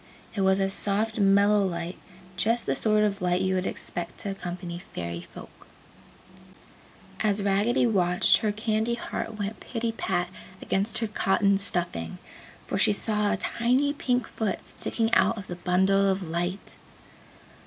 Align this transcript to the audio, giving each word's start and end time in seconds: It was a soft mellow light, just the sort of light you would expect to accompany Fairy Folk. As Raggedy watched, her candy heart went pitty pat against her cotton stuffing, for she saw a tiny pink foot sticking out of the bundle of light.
It 0.33 0.41
was 0.41 0.59
a 0.59 0.67
soft 0.67 1.19
mellow 1.19 1.63
light, 1.63 1.99
just 2.35 2.65
the 2.65 2.73
sort 2.73 3.03
of 3.03 3.21
light 3.21 3.41
you 3.41 3.53
would 3.53 3.67
expect 3.67 4.17
to 4.21 4.31
accompany 4.31 4.79
Fairy 4.79 5.21
Folk. 5.31 5.67
As 7.19 7.43
Raggedy 7.43 7.85
watched, 7.85 8.37
her 8.37 8.51
candy 8.51 8.95
heart 8.95 9.37
went 9.37 9.59
pitty 9.59 9.91
pat 9.91 10.29
against 10.59 10.97
her 10.97 11.07
cotton 11.07 11.59
stuffing, 11.59 12.17
for 12.65 12.79
she 12.79 12.93
saw 12.93 13.31
a 13.31 13.37
tiny 13.37 13.93
pink 13.93 14.25
foot 14.27 14.65
sticking 14.65 15.13
out 15.13 15.37
of 15.37 15.45
the 15.45 15.55
bundle 15.57 16.09
of 16.09 16.27
light. 16.27 16.77